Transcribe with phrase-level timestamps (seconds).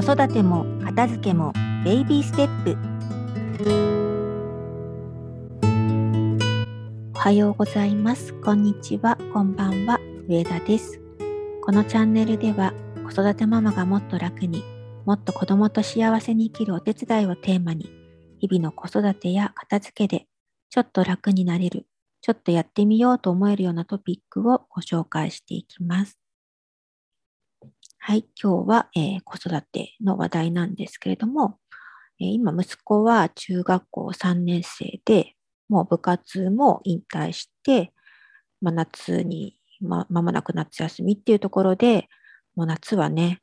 [0.00, 1.52] 子育ても片付けも
[1.84, 2.78] ベイビーステップ。
[7.16, 8.32] おはようございます。
[8.34, 9.18] こんにちは。
[9.32, 9.98] こんばんは。
[10.28, 11.00] 上田です。
[11.64, 12.74] このチャンネルでは
[13.04, 14.62] 子育てママがもっと楽に
[15.04, 17.90] もっと子供と幸せに生きるお手伝いをテーマに
[18.38, 20.28] 日々の子育てや片付けで
[20.70, 21.88] ちょっと楽になれる
[22.20, 26.20] ちょっとやってみようと思えるようなトピックをご紹介していきます。
[28.08, 31.58] はい、今日は、えー、子育ての話題なんですけれども、
[32.18, 35.34] えー、今息子は中学校3年生で、
[35.68, 37.92] もう部活も引退して、
[38.62, 42.08] まあ、夏に、ま、間もなく夏休みっていうところで、
[42.56, 43.42] もう夏はね、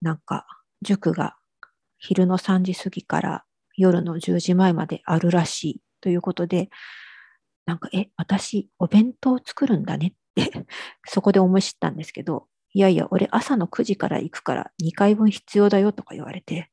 [0.00, 0.48] なんか
[0.82, 1.36] 塾が
[1.98, 3.44] 昼の3時過ぎから
[3.76, 6.70] 夜の10時前まであるらしいということで、
[7.66, 10.66] なんか、え、私、お弁当作るんだねって
[11.06, 16.70] そこで思い知ったんですけど、いやいや、俺朝の9時から行くから2回分必要だよとか言われて、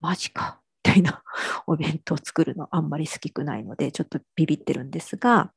[0.00, 1.22] マジか、みたいな
[1.66, 5.52] お弁当作るのあんまり好きくないので、ちょっとビビってるんですが、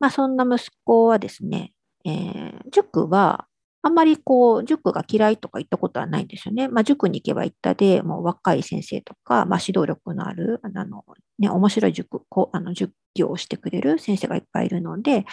[0.00, 1.72] まあそんな息子はですね、
[2.04, 3.46] えー、塾は
[3.84, 6.68] あんまりこう、塾が嫌いとか言ったことはないんですよね。
[6.68, 11.04] まあ、塾に行けば行ったで、もう若い先生とか、まあ、指導力のある、あの、
[11.40, 15.24] ね、面白い塾、こうあの塾業をしてくれる先生がいっぱいいるので、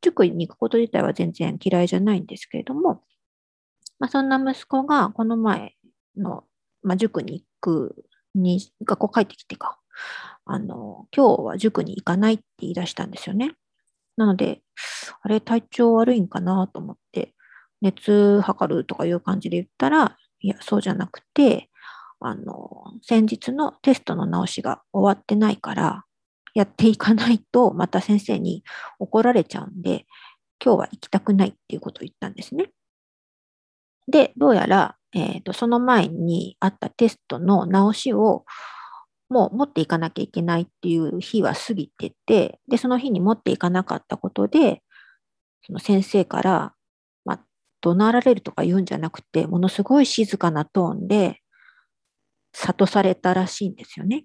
[0.00, 3.02] 塾に行くこと自体は全然嫌いじゃないんですけれども、
[3.98, 5.74] まあ、そんな息子がこの前
[6.16, 6.44] の、
[6.82, 9.78] まあ、塾に行くに、学校帰ってきてか、
[10.44, 13.52] あの、今日は塾に行かないって言い出したんですよね。
[14.16, 14.62] なので、
[15.22, 17.34] あれ、体調悪いんかなと思って、
[17.82, 21.70] 熱測るとかいう感じで言ったら、いや、そうじゃなくて、
[22.20, 26.04] あの、先日のテストの直しが終わってないから、
[26.54, 28.64] やっていかないと、また先生に
[28.98, 30.06] 怒られちゃうんで、
[30.64, 32.70] 今日は行きたくないっていうことを言ったんですね。
[34.08, 38.44] で、どうやら、えーと、その前にあったテストの直しを
[39.28, 44.82] もう持っていかなきゃいけないっていう日は過ぎてて、で、その日に持っていかなかったことで、
[45.66, 46.74] その先生から、
[47.24, 47.40] まあ、
[47.82, 51.40] 怒鳴られるとか言うんじゃなくて、ものすごい静かなトーンで、
[52.52, 54.24] 諭されたらしいんですよね。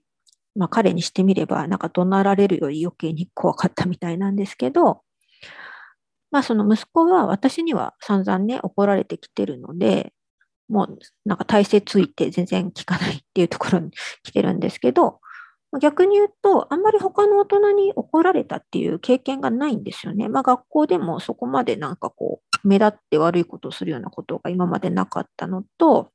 [0.56, 5.02] まあ彼にしてみれば、なんか怒鳴られるより余計に怖かったみたいなんですけど、
[6.34, 10.14] まあその息子は私には散々ね、怒られてきてるので、
[10.68, 13.92] もうなんか体勢ついて全然効かないっていうところに
[14.24, 15.20] 来てるんですけど、
[15.80, 20.28] 逆に言うと、あんまり他の大人に怒られたっていう経験がないんですよね。
[20.28, 26.12] まあ学校でもそこまでなんかこう、目立って悪いことをするようなことが今までなかったのと、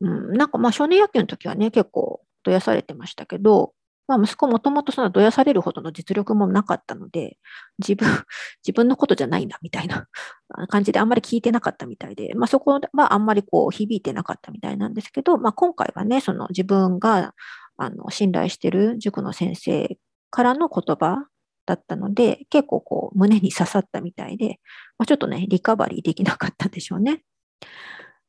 [0.00, 3.72] うん、なんかまあ少年野球の時はね、結構どやされてましたけど、
[4.10, 7.38] まあ、息子もともとそのどやされるほどの実力もなかったので、
[7.78, 8.08] 自分、
[8.66, 10.08] 自分のことじゃないな、みたいな
[10.68, 17.34] 感じであんまり聞いてなかったみたいで、まあ、そこはあんまりこう響いてなかったみたいなんですけど、まあ、今回はね、その自分が
[17.76, 19.96] あの信頼してる塾の先生
[20.30, 21.26] からの言葉
[21.66, 24.58] だったので、結構こう胸に刺さったみたいで、
[24.98, 27.22] まあ、ちょっとね、リカバリーできなかったんでしょうね。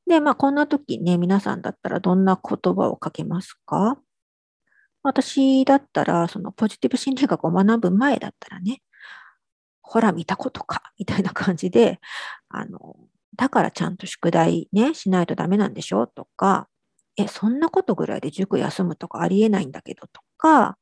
[0.08, 3.98] で、まあ、こんな時ね、皆さんだったらどんな言葉をかけますか？
[5.04, 8.82] 私だったら、そのポジティブ心理学を学ぶ前だったらね、
[9.82, 12.00] ほら見たことか、みたいな感じで、
[12.50, 12.96] あの、
[13.36, 16.08] だからちゃんと宿題ね、しないとダメなんでしょ？
[16.08, 16.68] とか、
[17.18, 20.78] え、そんなことぐらいで塾休むとかありえないんだけどとか、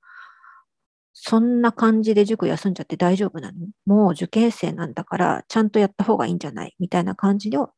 [1.13, 3.57] そんな感じで塾休んじゃって大丈夫なの？
[3.85, 6.75] もう受験生なんだから、ちゃんとやった方がいいんじゃない？
[6.79, 7.71] みたいな感じを、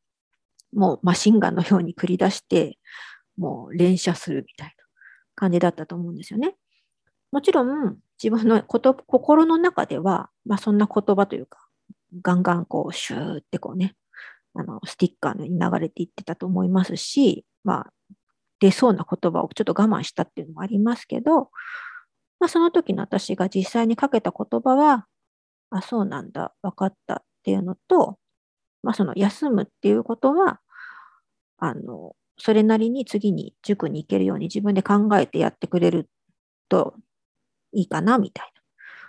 [0.74, 2.78] もうマシンガンのように繰り出して、
[3.38, 4.81] もう連射するみたいな。
[5.34, 6.54] 感じだったと思うんですよね。
[7.30, 11.58] もちろん自分のこと心の中では、まあ、そんな言葉というか、
[12.22, 13.94] ガンガンこうシューってこうね、
[14.54, 17.92] あのスティッカーに流れていってたと思いますし、まあ、
[18.60, 21.50] 出そうな言葉をちょっと我慢したっていうのもありますけど、
[22.38, 25.06] まあ、その時の私が実際にかけた言葉は、
[25.70, 28.18] あ、そうなんだ、分かったっていうのと、
[28.82, 30.60] まあ、その休むっていうことは、
[31.58, 36.10] あの、それなりに次に塾に行けるように自分で考えてやってくれる
[36.68, 36.96] と
[37.72, 38.62] いいかな、みたいな。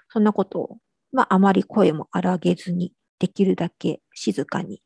[0.10, 0.78] そんなことを、
[1.12, 4.84] まあ、あまり声も荒げずに、できるだけ静かに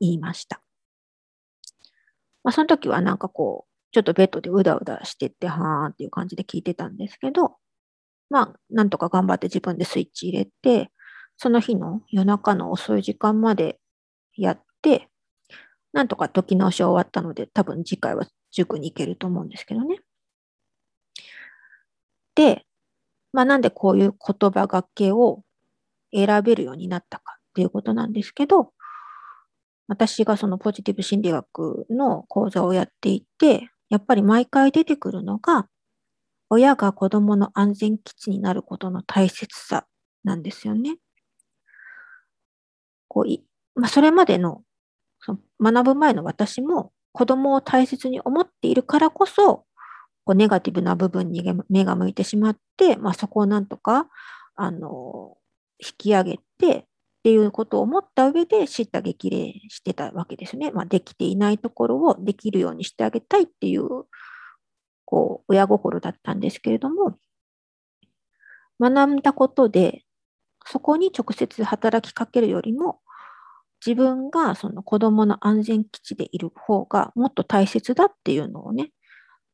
[0.00, 0.60] 言いました。
[2.44, 7.56] まあ、その時はなんかこう、ちょっとベッドでうだうだしてって、はーんっていう感じで聞いてたんですけど、
[8.28, 10.90] まあ、なんとか頑張って自分でスイッチ入れて、
[11.38, 13.78] その日の夜中の遅い時間まで
[14.36, 15.08] やって、
[15.92, 19.98] なんとか解き直しは終わったので、多分次回は塾に行けると思うんですけどね。
[22.34, 22.64] で、
[23.32, 25.42] まあ、なんでこういう言葉がけを
[26.12, 28.72] 選べるようになったかっていうことなんですけど、
[29.88, 35.68] 私がそのポジティブ心理学の講座をやっていて、やっぱり毎回出てくるのが、
[36.48, 39.86] 親が子供の安全基地になることの大切さ
[40.24, 40.96] なんですよね。
[43.08, 44.62] こうまあ、それまでの
[45.60, 49.64] 学ぶ前の私も子供を大切に思っているからこそ、
[50.24, 54.08] こうネガティブな部分に目が向いてしまって、まあ、そこをなんとか
[54.54, 55.36] あの
[55.78, 56.86] 引き上げて
[57.22, 60.72] っていうことを思った上で叱咤激励してたわけですね。
[60.72, 63.86] まあ、できていないところをできるようにしてあげたいっていう、
[65.04, 67.16] こう、親心だったんですけれども、
[68.80, 70.02] 学んだことで、
[70.66, 73.00] そこに直接働きかけるよりも、
[73.84, 78.90] 自分がその子供の安全基地でいる方がもっと大切だっていうのをね、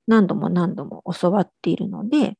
[0.07, 2.37] 何度も何度も教わっているので、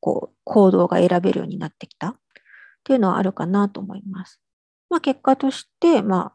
[0.00, 2.16] こう、行動が選べるようになってきた。
[2.82, 4.40] っていうのはあるかなと思います。
[4.90, 6.32] まあ、結果として、ま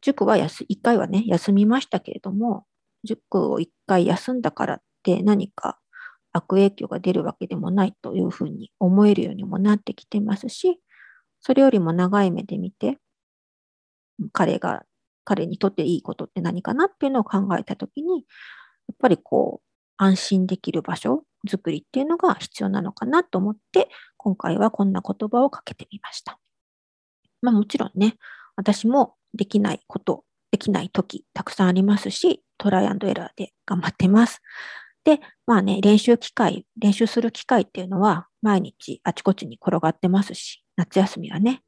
[0.00, 2.64] 塾は1回はね、休みましたけれども、
[3.04, 5.78] 塾を1回休んだからって何か
[6.32, 10.80] 悪影響が出るわけでもないというふうに思えるようにもなってきてますし、
[11.42, 12.98] それよりも長い目で見て、
[14.32, 14.84] 彼が、
[15.24, 18.18] 彼にとっていいことって何かなっていうのを考えたときに、
[18.88, 19.66] やっぱりこう、
[19.96, 26.38] 安心できる場所作りっていうのが必要なのかなと思って、今回はこんな言葉をかけてみました。
[27.40, 28.16] まあもちろんね、
[28.56, 34.40] 私もできないこと、できない時たくさんありますし、トライアンドエラーで頑張ってます。
[35.04, 41.62] で、まあね、練習機会、練習する機会っていうのは毎日あちこちに転がってますし、夏休みはね、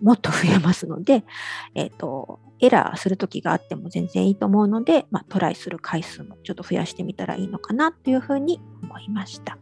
[0.00, 1.24] もっと増えますので、
[1.74, 9.58] えっ、ー、と、エラーする時があっても全然いいと思うので、まあ、トライする回数もちょっと増やしてみたらいいのかなというふうに思いました。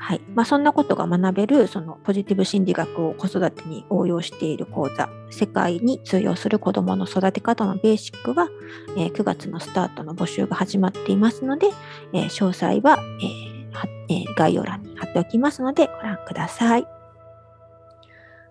[0.00, 0.20] はい。
[0.34, 8.48] まあ、そんなことが学べる、そのポジティブ心理学を子育てに応用している講座、世界に通用する子どもの育て方のベーシックは、
[8.96, 11.68] えー、9月のスタートの募集が始まっていますので、
[12.12, 16.86] えー、詳細は、えーはえー、概要欄に貼っておきますのでご覧ください。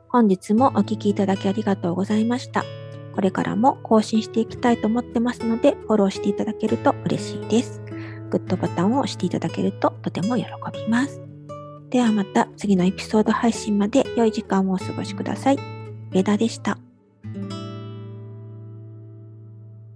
[0.10, 2.64] 本日もお聴きいただきありがとうございました。
[3.14, 7.82] これからも更新していきたいと思ってますので、フォローしていただけると嬉しいです。
[8.30, 11.22] グッドボタンを押していただけるととても喜びます。
[11.90, 15.58] ではまた次のエピソード配信まで良い時間をお過ごしください。
[16.12, 16.78] 上田でした。